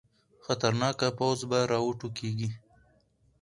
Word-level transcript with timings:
خطرناکه 0.45 1.07
پوځ 1.17 1.39
به 1.49 1.59
راوټوکېږي. 1.71 2.49